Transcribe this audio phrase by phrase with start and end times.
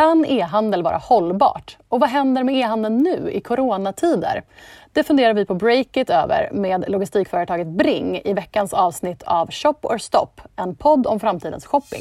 [0.00, 1.76] Kan e-handel vara hållbart?
[1.88, 4.42] Och vad händer med e-handeln nu i coronatider?
[4.92, 9.98] Det funderar vi på Breakit över med logistikföretaget Bring i veckans avsnitt av Shop or
[9.98, 12.00] Stop, en podd om framtidens shopping.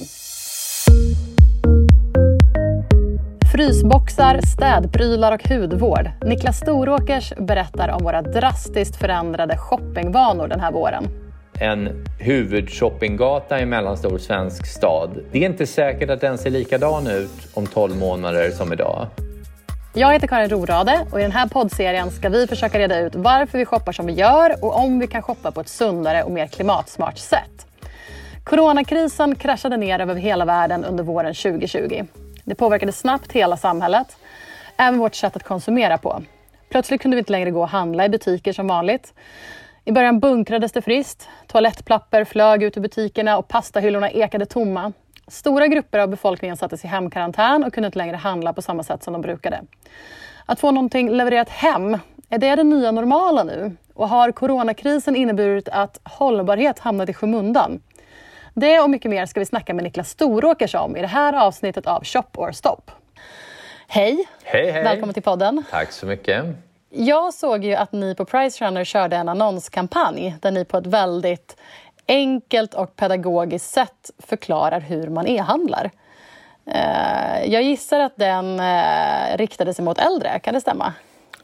[3.52, 6.12] Frysboxar, städprylar och hudvård.
[6.26, 11.29] Niklas Storåkers berättar om våra drastiskt förändrade shoppingvanor den här våren
[11.60, 15.10] en huvudshoppinggata i en mellanstor svensk stad.
[15.32, 19.08] Det är inte säkert att den ser likadan ut om 12 månader som idag.
[19.94, 23.58] Jag heter Karin Rorade och i den här poddserien ska vi försöka reda ut varför
[23.58, 26.48] vi shoppar som vi gör och om vi kan shoppa på ett sundare och mer
[26.48, 27.68] klimatsmart sätt.
[28.44, 32.04] Coronakrisen kraschade ner över hela världen under våren 2020.
[32.44, 34.18] Det påverkade snabbt hela samhället,
[34.78, 36.22] även vårt sätt att konsumera på.
[36.70, 39.14] Plötsligt kunde vi inte längre gå och handla i butiker som vanligt.
[39.90, 41.30] I början bunkrades det friskt.
[41.48, 44.94] Toalettpapper flög ut ur butikerna och pastahyllorna ekade tomma.
[45.28, 49.04] Stora grupper av befolkningen sattes i hemkarantän och kunde inte längre handla på samma sätt
[49.04, 49.62] som de brukade.
[50.46, 51.98] Att få någonting levererat hem,
[52.30, 53.76] är det det nya normala nu?
[53.94, 57.82] Och har coronakrisen inneburit att hållbarhet hamnat i skymundan?
[58.54, 61.88] Det och mycket mer ska vi snacka med Niklas Storåkers om i det här avsnittet
[61.88, 62.92] av Shop or Stop.
[63.88, 64.26] Hej!
[64.44, 64.84] Hej, hej!
[64.84, 65.64] Välkommen till podden.
[65.72, 66.69] Tack så mycket.
[66.90, 71.58] Jag såg ju att ni på Pricerunner körde en annonskampanj där ni på ett väldigt
[72.08, 75.92] enkelt och pedagogiskt sätt förklarar hur man e-handlar.
[76.66, 80.94] Eh, jag gissar att den eh, riktade sig mot äldre, kan det stämma?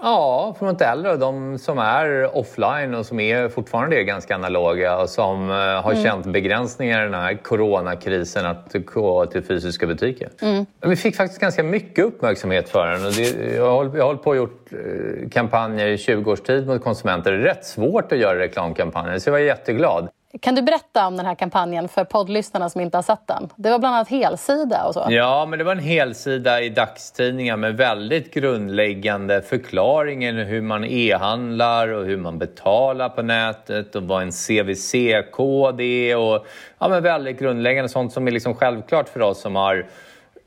[0.02, 4.98] Ja, för de äldre, de som är offline och som är fortfarande är ganska analoga
[4.98, 6.04] och som eh, har mm.
[6.04, 10.30] känt begränsningar i den här coronakrisen att gå till fysiska butiker.
[10.42, 10.66] Mm.
[10.82, 13.06] Vi fick faktiskt ganska mycket uppmärksamhet för den.
[13.06, 16.42] Och det, jag, har, jag har hållit på och gjort eh, kampanjer i 20 års
[16.42, 17.32] tid mot konsumenter.
[17.32, 20.10] Det är rätt svårt att göra reklamkampanjer så jag var jätteglad.
[20.40, 23.50] Kan du berätta om den här kampanjen för poddlyssnarna som inte har sett den?
[23.56, 25.06] Det var bland annat helsida och så.
[25.10, 31.88] Ja, men det var en helsida i dagstidningar med väldigt grundläggande förklaringen hur man e-handlar
[31.88, 36.46] och hur man betalar på nätet och vad en CVC-kod är och
[36.80, 39.86] ja, men väldigt grundläggande sånt som är liksom självklart för oss som har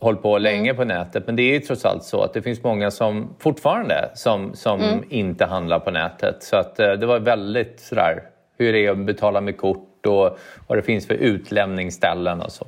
[0.00, 0.76] hållit på länge mm.
[0.76, 1.26] på nätet.
[1.26, 4.80] Men det är ju trots allt så att det finns många som fortfarande som, som
[4.80, 5.04] mm.
[5.08, 6.42] inte handlar på nätet.
[6.42, 8.22] Så att eh, det var väldigt sådär
[8.58, 12.66] hur det är att betala med kort och vad det finns för utlämningsställen och så.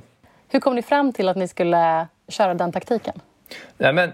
[0.49, 3.21] Hur kom ni fram till att ni skulle köra den taktiken?
[3.79, 4.11] Nej, men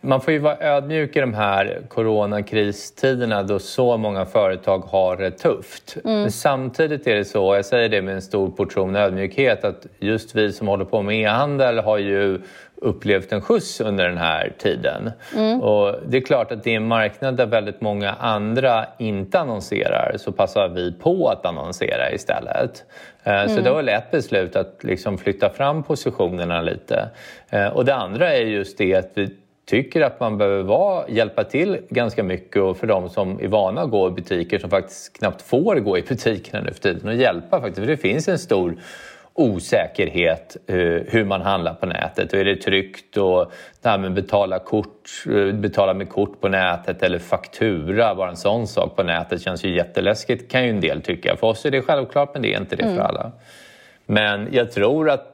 [0.00, 5.30] man får ju vara ödmjuk i de här coronakristiderna då så många företag har det
[5.30, 5.96] tufft.
[6.04, 6.20] Mm.
[6.20, 10.34] Men samtidigt är det så, jag säger det med en stor portion ödmjukhet, att just
[10.34, 12.40] vi som håller på med e-handel har ju
[12.86, 15.10] upplevt en skjuts under den här tiden.
[15.36, 15.60] Mm.
[15.60, 20.14] Och det är klart att det är en marknad där väldigt många andra inte annonserar
[20.18, 22.84] så passar vi på att annonsera istället.
[23.24, 23.48] Mm.
[23.48, 27.08] Så det var lätt beslut att liksom flytta fram positionerna lite.
[27.50, 29.36] Eh, och det andra är just det att vi
[29.66, 33.82] tycker att man behöver vara, hjälpa till ganska mycket och för de som är vana
[33.82, 37.14] att gå i butiker som faktiskt knappt får gå i butikerna nu för tiden och
[37.14, 37.78] hjälpa faktiskt.
[37.78, 38.76] För det finns en stor
[39.36, 40.76] osäkerhet eh,
[41.06, 42.34] hur man handlar på nätet.
[42.34, 43.52] Är det tryggt och
[43.82, 48.96] med betala, kort, eh, betala med kort på nätet eller faktura, bara en sån sak
[48.96, 51.36] på nätet känns ju jätteläskigt kan ju en del tycka.
[51.36, 52.96] För oss är det självklart men det är inte det mm.
[52.96, 53.32] för alla.
[54.06, 55.32] Men jag tror att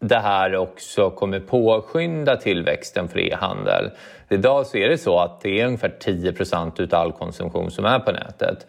[0.00, 3.90] det här också kommer påskynda tillväxten för e-handel.
[4.28, 7.98] Idag så är det så att det är ungefär 10% av all konsumtion som är
[7.98, 8.66] på nätet.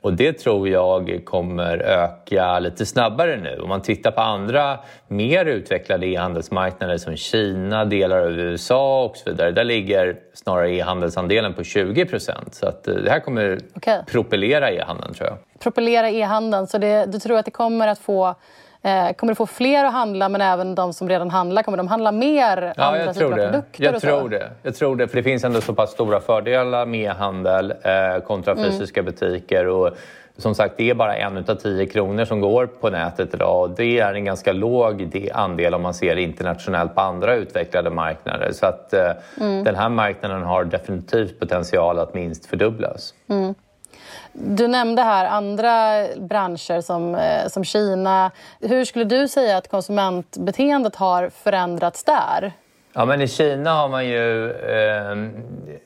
[0.00, 3.58] Och det tror jag kommer öka lite snabbare nu.
[3.62, 4.78] Om man tittar på andra
[5.08, 9.50] mer utvecklade e-handelsmarknader som Kina, delar av USA och så vidare.
[9.50, 12.54] Där ligger snarare e-handelsandelen på 20 procent.
[12.54, 14.02] Så att eh, det här kommer okay.
[14.06, 15.38] propellera e-handeln tror jag.
[15.60, 18.34] Propellera e-handeln, så det, du tror att det kommer att få
[19.16, 22.12] kommer du få fler att handla, men även de som redan handlar, kommer de handla
[22.12, 23.36] mer ja, andra jag tror det.
[23.36, 23.84] produkter?
[23.84, 24.50] Jag tror det.
[24.62, 28.52] Jag tror det, för det finns ändå så pass stora fördelar med handel eh, kontra
[28.52, 28.64] mm.
[28.64, 29.12] fysiska mm.
[29.12, 29.66] butiker.
[29.66, 29.90] Och,
[30.38, 33.70] som sagt, det är bara en av tio kronor som går på nätet idag och
[33.70, 38.52] det är en ganska låg andel om man ser internationellt på andra utvecklade marknader.
[38.52, 39.10] Så att eh,
[39.40, 39.64] mm.
[39.64, 43.14] den här marknaden har definitivt potential att minst fördubblas.
[43.28, 43.54] Mm.
[44.32, 48.30] Du nämnde här andra branscher som, eh, som Kina.
[48.60, 52.52] Hur skulle du säga att konsumentbeteendet har förändrats där?
[52.92, 55.10] Ja, men I Kina har man ju eh,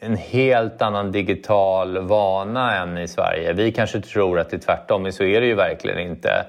[0.00, 3.52] en helt annan digital vana än i Sverige.
[3.52, 6.46] Vi kanske tror att det är tvärtom, men så är det ju verkligen inte.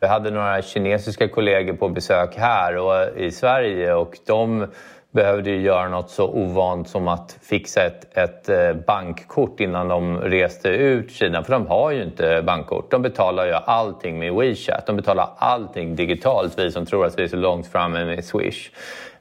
[0.00, 4.66] Vi hade några kinesiska kollegor på besök här och, i Sverige och de
[5.16, 10.18] behövde ju göra något så ovant som att fixa ett, ett eh, bankkort innan de
[10.18, 11.42] reste ut Kina.
[11.42, 12.90] För de har ju inte bankkort.
[12.90, 14.86] De betalar ju allting med WeChat.
[14.86, 18.70] De betalar allting digitalt, vi som tror att vi är så långt framme med Swish.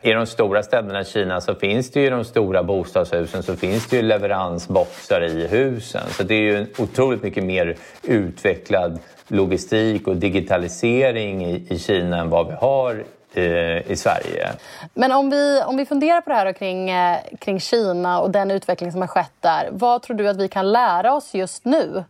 [0.02, 3.90] I de stora städerna i Kina så finns det ju de stora bostadshusen så finns
[3.90, 6.02] det ju leveransboxar i husen.
[6.10, 12.18] Så det är ju en otroligt mycket mer utvecklad logistik och digitalisering i, i Kina
[12.18, 13.04] än vad vi har
[13.38, 14.50] i Sverige.
[14.94, 18.52] Men om vi, om vi funderar på det här kring, eh, kring Kina och den
[18.52, 19.70] utveckling som har skett där.
[19.72, 22.04] Vad tror du att vi kan lära oss just nu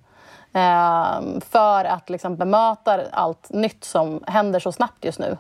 [0.54, 5.38] eh, för att liksom bemöta allt nytt som händer så snabbt just nu?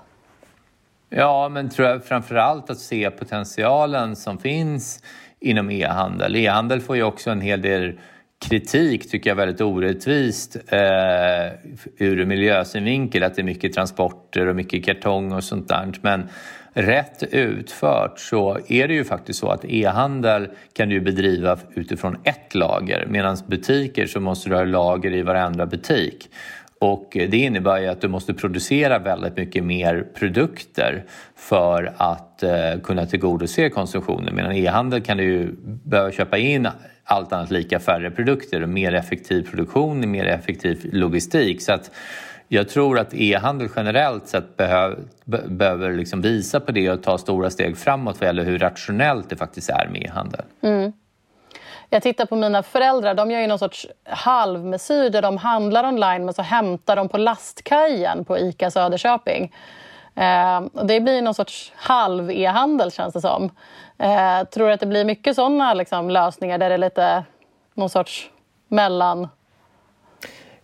[1.09, 5.03] Ja, men tror jag framför allt att se potentialen som finns
[5.39, 6.35] inom e-handel.
[6.35, 7.99] E-handel får ju också en hel del
[8.49, 10.79] kritik tycker jag väldigt orättvist eh,
[11.97, 15.91] ur miljösynvinkel att det är mycket transporter och mycket kartong och sånt där.
[16.01, 16.29] Men
[16.73, 22.55] rätt utfört så är det ju faktiskt så att e-handel kan du bedriva utifrån ett
[22.55, 26.29] lager medan butiker så måste du ha lager i varenda butik.
[26.79, 31.03] Och det innebär ju att du måste producera väldigt mycket mer produkter
[31.35, 32.51] för att eh,
[32.83, 34.35] kunna tillgodose konsumtionen.
[34.35, 36.67] Medan e-handel kan du ju behöva köpa in
[37.05, 41.61] allt annat lika färre produkter och mer effektiv produktion, mer effektiv logistik.
[41.61, 41.91] Så att
[42.47, 44.97] jag tror att e-handel generellt sett behöver,
[45.47, 49.35] behöver liksom visa på det och ta stora steg framåt vad gäller hur rationellt det
[49.35, 50.41] faktiskt är med e-handel.
[50.61, 50.93] Mm.
[51.89, 56.25] Jag tittar på mina föräldrar, de gör ju någon sorts halvmesyr där de handlar online
[56.25, 59.51] men så hämtar de på lastkajen på ICA Söderköping.
[60.15, 63.43] Eh, och det blir någon sorts halv-e-handel känns det som.
[63.97, 67.23] Eh, tror du att det blir mycket sådana liksom, lösningar där det är lite
[67.73, 68.29] någon sorts
[68.67, 69.27] mellan...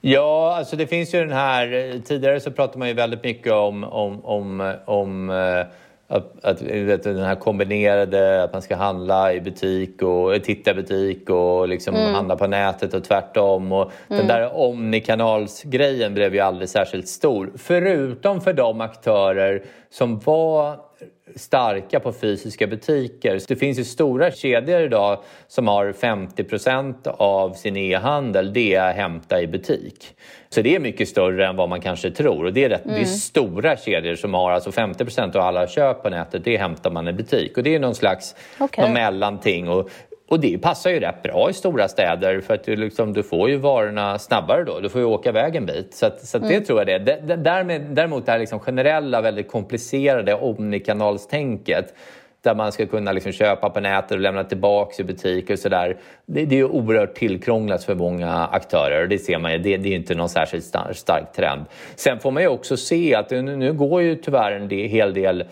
[0.01, 1.73] Ja, alltså det finns ju den här...
[1.73, 5.65] Eh, tidigare så pratade man ju väldigt mycket om, om, om, eh, om eh,
[6.11, 10.73] att, att vet, den här kombinerade, att man ska handla i butik och titta i
[10.73, 12.13] butik och liksom mm.
[12.13, 13.71] handla på nätet och tvärtom.
[13.71, 14.17] Och mm.
[14.17, 17.51] Den där omnikanalsgrejen blev ju aldrig särskilt stor.
[17.55, 20.90] Förutom för de aktörer som var
[21.35, 23.39] starka på fysiska butiker.
[23.47, 29.41] Det finns ju stora kedjor idag som har 50% av sin e-handel, det är hämta
[29.41, 30.15] i butik.
[30.49, 32.45] Så det är mycket större än vad man kanske tror.
[32.45, 32.95] Och det är, rätt, mm.
[32.95, 33.17] det är mm.
[33.17, 37.13] stora kedjor som har alltså 50% av alla köp på nätet, det hämtar man i
[37.13, 37.57] butik.
[37.57, 38.85] Och det är någon slags okay.
[38.85, 39.69] någon mellanting.
[39.69, 39.89] Och
[40.31, 43.49] och det passar ju rätt bra i stora städer för att du, liksom, du får
[43.49, 44.79] ju varorna snabbare då.
[44.79, 45.93] Du får ju åka väg en bit.
[45.93, 46.65] Så, att, så att det mm.
[46.65, 47.37] tror jag det är.
[47.37, 51.93] Därmed, däremot det här liksom generella, väldigt komplicerade omnikanalstänket
[52.41, 55.97] där man ska kunna liksom köpa på nätet och lämna tillbaka i butiker och sådär.
[56.25, 59.57] Det, det är ju oerhört tillkrånglat för många aktörer och det ser man ju.
[59.57, 61.65] Det, det är inte någon särskilt stark, stark trend.
[61.95, 65.13] Sen får man ju också se att nu, nu går ju tyvärr en del, hel
[65.13, 65.43] del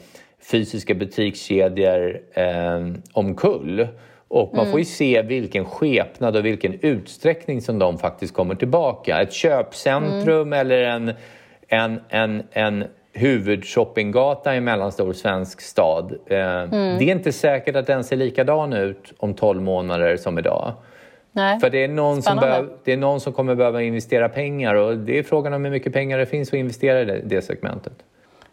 [0.51, 3.87] fysiska butikskedjor eh, omkull.
[4.29, 4.85] Och man får ju mm.
[4.85, 9.21] se vilken skepnad och vilken utsträckning som de faktiskt kommer tillbaka.
[9.21, 10.53] Ett köpcentrum mm.
[10.53, 11.13] eller en,
[11.67, 12.83] en, en, en
[13.13, 16.15] huvudshoppinggata i en mellanstor svensk stad.
[16.25, 16.97] Eh, mm.
[16.97, 20.73] Det är inte säkert att den ser likadan ut om 12 månader som idag.
[21.31, 21.59] Nej.
[21.59, 24.97] För det är, någon som behöv, det är någon som kommer behöva investera pengar och
[24.97, 27.93] det är frågan om hur mycket pengar det finns att investera i det, det segmentet.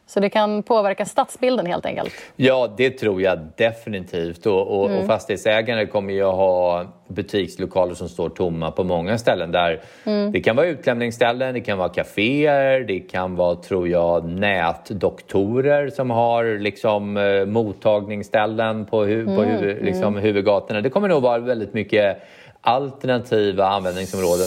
[0.09, 2.15] Så det kan påverka stadsbilden helt enkelt?
[2.37, 4.47] Ja, det tror jag definitivt.
[4.47, 4.99] Och, och, mm.
[4.99, 9.53] och fastighetsägare kommer ju ha butikslokaler som står tomma på många ställen.
[9.53, 10.33] där mm.
[10.33, 16.11] Det kan vara utlämningsställen, det kan vara kaféer, det kan vara, tror jag, nätdoktorer som
[16.11, 19.37] har liksom, eh, mottagningsställen på, hu mm.
[19.37, 20.23] på hu liksom, mm.
[20.23, 20.81] huvudgatorna.
[20.81, 22.23] Det kommer nog vara väldigt mycket
[22.61, 24.47] alternativa användningsområden.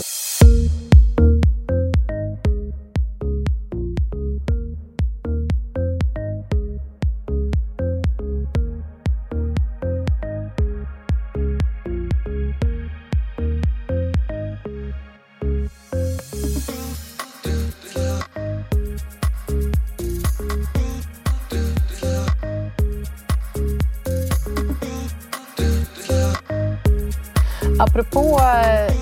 [27.82, 28.96] Apropå eh,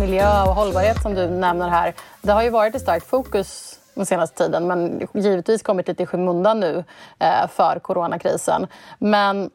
[0.00, 1.94] miljö och hållbarhet som du nämner här.
[2.22, 6.06] Det har ju varit ett starkt fokus den senaste tiden men givetvis kommit lite i
[6.06, 6.84] skymundan nu
[7.18, 8.66] eh, för coronakrisen.
[8.98, 9.50] Men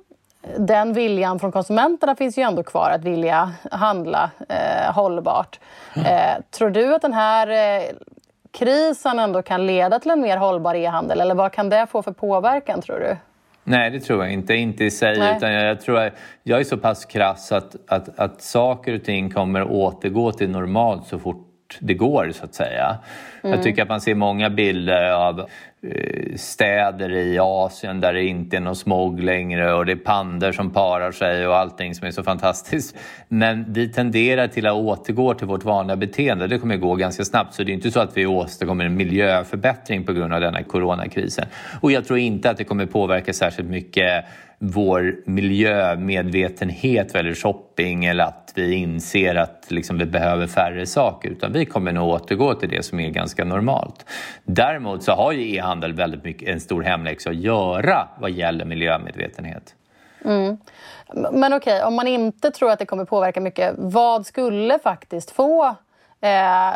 [0.57, 5.59] den viljan från konsumenterna finns ju ändå kvar att vilja handla eh, hållbart.
[5.95, 7.83] Eh, tror du att den här eh,
[8.51, 12.11] krisen ändå kan leda till en mer hållbar e-handel eller vad kan det få för
[12.11, 13.17] påverkan tror du?
[13.69, 14.55] Nej, det tror jag inte.
[14.55, 15.19] Inte i sig.
[15.19, 15.37] Nej.
[15.37, 19.03] Utan jag, jag, tror att jag är så pass krass att, att, att saker och
[19.03, 22.97] ting kommer återgå till normalt så fort det går så att säga.
[23.43, 23.55] Mm.
[23.55, 25.49] Jag tycker att man ser många bilder av
[25.81, 30.51] Eh, städer i Asien där det inte är någon smog längre och det är pandor
[30.51, 32.95] som parar sig och allting som är så fantastiskt.
[33.27, 36.47] Men vi tenderar till att återgå till vårt vanliga beteende.
[36.47, 38.95] Det kommer att gå ganska snabbt så det är inte så att vi åstadkommer en
[38.95, 41.45] miljöförbättring på grund av denna coronakrisen.
[41.81, 44.25] Och jag tror inte att det kommer påverka särskilt mycket
[44.61, 51.29] vår miljömedvetenhet vad gäller shopping eller att vi inser att liksom vi behöver färre saker
[51.29, 54.05] utan vi kommer nog återgå till det som är ganska normalt.
[54.43, 59.75] Däremot så har ju e-handel väldigt mycket en stor hemläxa att göra vad gäller miljömedvetenhet.
[60.25, 60.57] Mm.
[61.13, 65.31] Men okej, okay, om man inte tror att det kommer påverka mycket, vad skulle faktiskt
[65.31, 65.65] få
[66.21, 66.75] eh,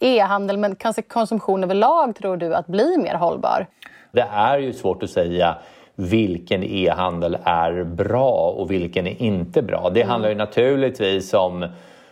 [0.00, 3.66] e-handel men kanske konsumtion överlag tror du att bli mer hållbar?
[4.12, 5.58] Det är ju svårt att säga
[5.94, 9.90] vilken e-handel är bra och vilken är inte bra.
[9.90, 11.68] Det handlar ju naturligtvis om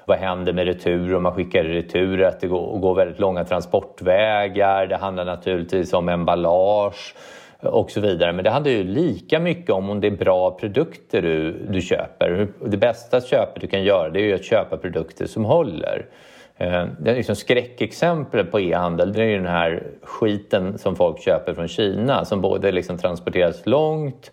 [0.09, 4.87] vad händer med retur om man skickar retur, att det går, går väldigt långa transportvägar.
[4.87, 7.15] Det handlar naturligtvis om emballage
[7.61, 8.33] och så vidare.
[8.33, 12.49] Men det handlar ju lika mycket om om det är bra produkter du, du köper.
[12.67, 16.07] Det bästa köpet du kan göra det är ju att köpa produkter som håller.
[16.57, 21.23] Eh, det är liksom skräckexemplet på e-handel det är ju den här skiten som folk
[21.23, 24.33] köper från Kina som både liksom transporteras långt,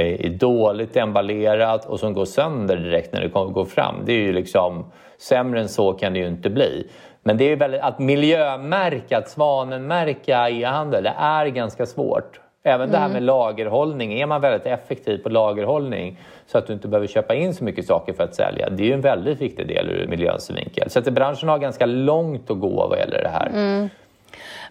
[0.00, 3.94] är dåligt emballerat och som går sönder direkt när det går fram.
[4.04, 4.84] Det är ju liksom,
[5.18, 6.86] sämre än så kan det ju inte bli.
[7.22, 12.40] Men det är väldigt, att miljömärka, att svanenmärka e-handel, det är ganska svårt.
[12.64, 12.90] Även mm.
[12.90, 13.14] det här mm.
[13.14, 17.54] med lagerhållning, är man väldigt effektiv på lagerhållning så att du inte behöver köpa in
[17.54, 18.70] så mycket saker för att sälja.
[18.70, 20.90] Det är ju en väldigt viktig del ur miljöns vinkel.
[20.90, 23.46] Så att branschen har ganska långt att gå vad gäller det här.
[23.46, 23.88] Mm.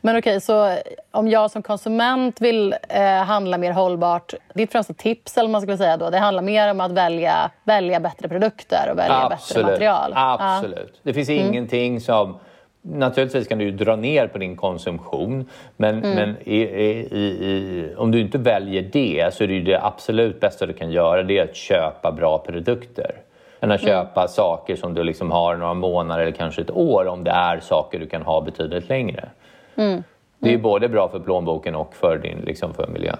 [0.01, 0.77] Men okej, okay, så
[1.12, 5.77] om jag som konsument vill eh, handla mer hållbart, ditt främsta tips eller man skulle
[5.77, 9.65] säga då, det handlar mer om att välja, välja bättre produkter och välja Absolut.
[9.65, 10.13] bättre material?
[10.15, 10.91] Absolut.
[10.94, 11.00] Ja.
[11.03, 11.48] Det finns mm.
[11.48, 12.38] ingenting som
[12.84, 16.15] Naturligtvis kan du dra ner på din konsumtion men, mm.
[16.15, 20.65] men i, i, i, om du inte väljer det så är det det absolut bästa
[20.65, 23.15] du kan göra det är att köpa bra produkter.
[23.60, 23.94] Än att mm.
[23.94, 27.60] köpa saker som du liksom har några månader eller kanske ett år om det är
[27.60, 29.30] saker du kan ha betydligt längre.
[29.75, 30.04] Mm.
[30.40, 30.62] Det är mm.
[30.62, 33.18] både bra för plånboken och för, din, liksom för miljön.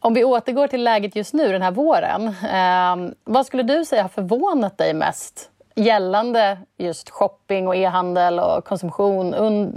[0.00, 2.26] Om vi återgår till läget just nu den här våren.
[2.26, 8.64] Eh, vad skulle du säga har förvånat dig mest gällande just shopping och e-handel och
[8.64, 9.30] konsumtion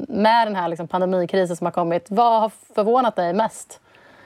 [0.08, 2.06] med den här liksom pandemikrisen som har kommit.
[2.10, 3.80] Vad har förvånat dig mest?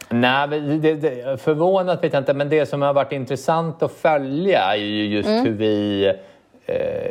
[0.10, 4.60] Nej, det, det, förvånat vet jag inte, men det som har varit intressant att följa
[4.60, 5.46] är ju just mm.
[5.46, 6.13] hur vi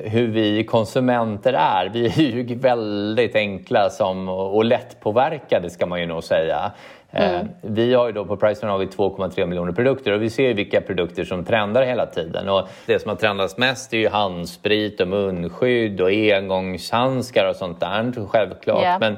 [0.05, 1.89] hur vi konsumenter är.
[1.89, 6.73] Vi är ju väldigt enkla som, och lättpåverkade ska man ju nog säga.
[7.13, 7.49] Eh, mm.
[7.61, 10.81] Vi har ju då på Priceline har vi 2,3 miljoner produkter och vi ser vilka
[10.81, 12.49] produkter som trendar hela tiden.
[12.49, 17.81] Och det som har trendats mest är ju handsprit och munskydd och engångshandskar och sånt
[17.81, 18.83] där självklart.
[18.83, 19.01] Yeah.
[19.01, 19.13] Men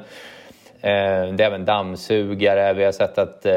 [0.81, 3.53] eh, det är även dammsugare, vi har sett att eh,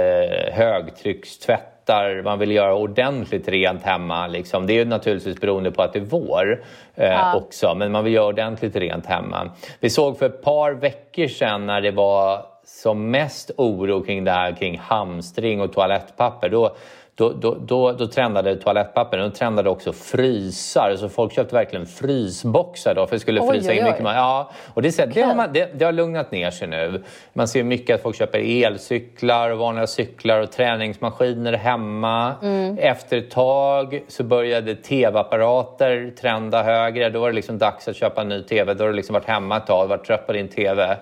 [0.52, 1.77] högtryckstvätt
[2.24, 4.26] man vill göra ordentligt rent hemma.
[4.26, 4.66] Liksom.
[4.66, 6.62] Det är naturligtvis beroende på att det är vår
[6.94, 7.36] eh, ja.
[7.36, 9.50] också, men man vill göra ordentligt rent hemma.
[9.80, 14.30] Vi såg för ett par veckor sedan när det var som mest oro kring det
[14.30, 16.76] här kring hamstring och toalettpapper då,
[17.18, 20.96] då, då, då, då trendade toalettpapper, då trendade också frysar.
[20.96, 24.00] Så folk köpte verkligen frysboxar då för att skulle frysa in mycket.
[24.04, 27.02] Ja, och det, det, har man, det, det, har lugnat ner sig nu.
[27.32, 32.34] Man ser mycket att folk köper elcyklar och vanliga cyklar och träningsmaskiner hemma.
[32.42, 32.78] Mm.
[32.78, 37.10] Efter ett tag så började tv-apparater trenda högre.
[37.10, 38.74] Då var det liksom dags att köpa en ny tv.
[38.74, 40.96] Då har du liksom varit hemma ett tag, varit trött på din tv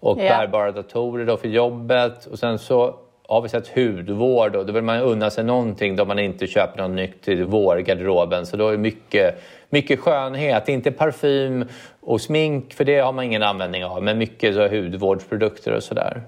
[0.00, 0.40] och yeah.
[0.40, 2.26] bärbara datorer då för jobbet.
[2.26, 2.94] Och sen så
[3.28, 6.82] har vi sett hudvård och då vill man unna sig någonting då man inte köper
[6.82, 8.46] något nytt till vårgarderoben.
[8.46, 11.64] Så då är mycket, mycket skönhet, inte parfym
[12.00, 16.22] och smink för det har man ingen användning av, men mycket så hudvårdsprodukter och sådär.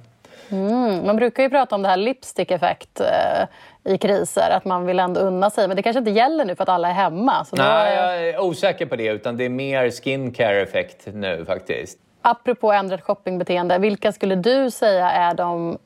[0.51, 4.99] Mm, man brukar ju prata om det här lipstick-effekt eh, i kriser, att man vill
[4.99, 5.69] ändå unna sig.
[5.69, 7.45] Men det kanske inte gäller nu för att alla är hemma.
[7.45, 8.05] Så Nej, är...
[8.05, 11.99] jag är osäker på det, utan det är mer skincare-effekt nu faktiskt.
[12.23, 15.79] Apropå ändrat shoppingbeteende, vilka skulle du säga är de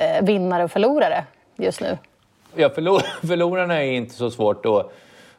[0.00, 1.24] eh, vinnare och förlorare
[1.56, 1.98] just nu?
[2.54, 4.92] Ja, förlor förlorarna är inte så svårt att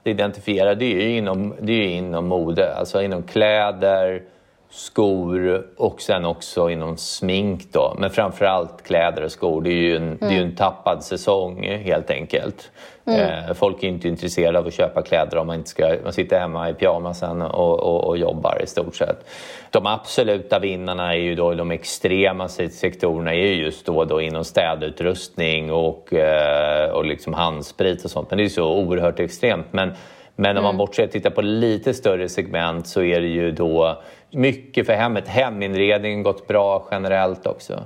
[0.04, 0.76] identifiera.
[0.76, 4.24] Det är ju inom, det är inom mode, alltså inom kläder,
[4.72, 7.96] skor och sen också inom smink då.
[8.00, 9.62] Men framförallt kläder och skor.
[9.62, 10.18] Det är ju en, mm.
[10.20, 10.56] det är en mm.
[10.56, 12.72] tappad säsong helt enkelt.
[13.06, 13.20] Mm.
[13.20, 16.40] Eh, folk är inte intresserade av att köpa kläder om man inte ska man sitter
[16.40, 19.26] hemma i pyjamasen och, och, och, jobbar i stort sett.
[19.70, 25.72] De absoluta vinnarna är ju då de extrema sektorerna är just då, då inom städutrustning
[25.72, 28.30] och, eh, och liksom handsprit och sånt.
[28.30, 29.74] Men det är så oerhört extremt.
[29.74, 29.94] Men
[30.36, 34.86] Men om man bortser tittar på lite större segment så är det ju då mycket
[34.86, 35.28] för hemmet.
[35.28, 37.84] Heminredningen gått bra generellt också.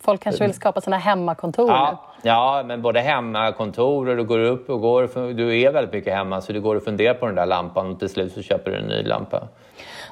[0.00, 1.72] Folk kanske vill skapa sina hemmakontor nu.
[1.72, 5.32] Ja, ja, men både hemmakontor och du går upp och går.
[5.32, 7.98] Du är väldigt mycket hemma så du går och funderar på den där lampan och
[7.98, 9.48] till slut så köper du en ny lampa.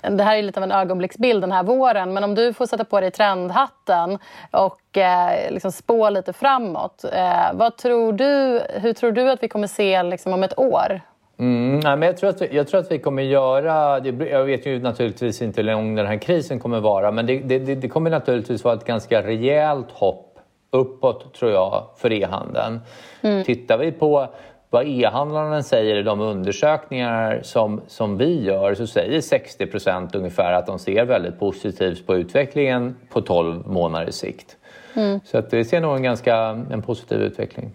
[0.03, 2.85] Det här är lite av en ögonblicksbild den här våren, men om du får sätta
[2.85, 4.19] på dig trendhatten
[4.51, 7.05] och eh, liksom spå lite framåt.
[7.13, 11.01] Eh, vad tror du, hur tror du att vi kommer se liksom, om ett år?
[11.39, 14.01] Mm, nej, men jag, tror att vi, jag tror att vi kommer göra...
[14.01, 17.39] Det, jag vet ju naturligtvis inte hur lång den här krisen kommer vara men det,
[17.39, 20.39] det, det kommer naturligtvis vara ett ganska rejält hopp
[20.71, 22.81] uppåt, tror jag, för e-handeln.
[23.23, 23.45] Mm.
[23.45, 24.29] Tittar vi på
[24.71, 30.53] vad e-handlarna säger i de undersökningar som, som vi gör så säger 60 procent ungefär
[30.53, 34.57] att de ser väldigt positivt på utvecklingen på 12 månaders sikt.
[34.95, 35.21] Mm.
[35.25, 36.37] Så att vi ser nog en ganska
[36.71, 37.73] en positiv utveckling.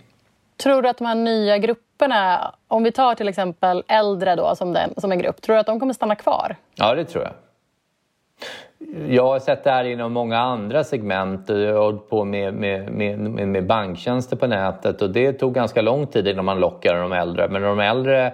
[0.64, 4.74] Tror du att de här nya grupperna, om vi tar till exempel äldre då som,
[4.74, 6.56] den, som en grupp, tror du att de kommer stanna kvar?
[6.76, 7.34] Ja, det tror jag.
[9.08, 11.50] Jag har sett det här inom många andra segment.
[11.50, 15.82] Jag har hållit på med, med, med, med, banktjänster på nätet och det tog ganska
[15.82, 17.48] lång tid innan man lockade de äldre.
[17.48, 18.34] Men de äldre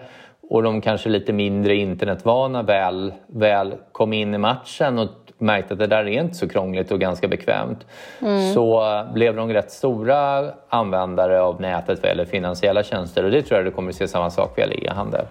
[0.50, 5.80] och de kanske lite mindre internetvana väl, väl kom in i matchen och märkte att
[5.80, 7.86] det där är inte så krångligt och ganska bekvämt
[8.22, 8.54] mm.
[8.54, 13.58] så blev de rätt stora användare av nätet vad gäller finansiella tjänster och det tror
[13.58, 15.26] jag du kommer att se samma sak vad gäller e-handel.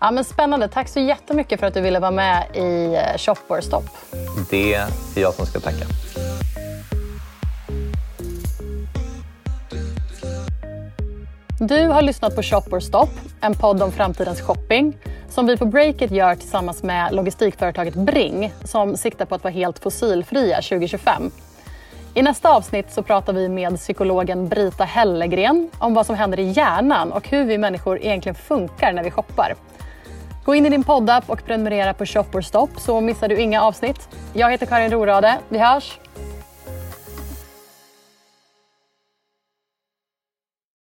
[0.00, 0.68] Ja, men spännande.
[0.68, 3.82] Tack så jättemycket för att du ville vara med i eh, Shop or Stop.
[4.50, 5.84] Det är jag som ska tacka.
[11.60, 13.08] Du har lyssnat på Shop or Stop,
[13.40, 14.96] en podd om framtidens shopping
[15.30, 19.78] som vi på Breakit gör tillsammans med logistikföretaget Bring som siktar på att vara helt
[19.78, 21.30] fossilfria 2025.
[22.14, 26.50] I nästa avsnitt så pratar vi med psykologen Brita Hellegren om vad som händer i
[26.50, 29.54] hjärnan och hur vi människor egentligen funkar när vi shoppar.
[30.44, 33.62] Gå in i din poddapp och prenumerera på Shop or Stop så missar du inga
[33.62, 34.08] avsnitt.
[34.32, 35.38] Jag heter Karin Rorade.
[35.48, 35.98] Vi hörs!